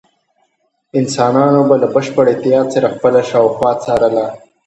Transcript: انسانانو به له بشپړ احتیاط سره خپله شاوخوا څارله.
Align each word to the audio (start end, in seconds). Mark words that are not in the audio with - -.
انسانانو 0.99 1.59
به 1.69 1.75
له 1.81 1.87
بشپړ 1.93 2.25
احتیاط 2.29 2.67
سره 2.75 2.93
خپله 2.95 3.21
شاوخوا 3.29 3.71
څارله. 3.83 4.25